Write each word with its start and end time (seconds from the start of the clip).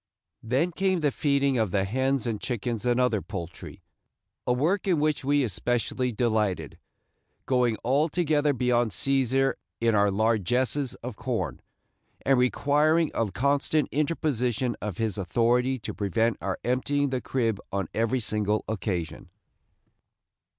Then 0.41 0.71
came 0.71 1.01
the 1.01 1.11
feeding 1.11 1.59
of 1.59 1.69
the 1.69 1.83
hens 1.83 2.25
and 2.25 2.41
chickens 2.41 2.87
and 2.87 2.99
other 2.99 3.21
poultry, 3.21 3.83
a 4.47 4.51
work 4.51 4.87
in 4.87 4.99
which 4.99 5.23
we 5.23 5.43
especially 5.43 6.11
delighted, 6.11 6.79
going 7.45 7.77
altogether 7.85 8.51
beyond 8.51 8.89
Cæsar 8.93 9.53
in 9.79 9.93
our 9.93 10.09
largesses 10.09 10.95
of 11.03 11.17
corn, 11.17 11.61
and 12.25 12.39
requiring 12.39 13.11
a 13.13 13.29
constant 13.31 13.89
interposition 13.91 14.75
of 14.81 14.97
his 14.97 15.19
authority 15.19 15.77
to 15.77 15.93
prevent 15.93 16.35
our 16.41 16.57
emptying 16.63 17.11
the 17.11 17.21
crib 17.21 17.59
on 17.71 17.87
every 17.93 18.19
single 18.21 18.65
occasion. 18.67 19.29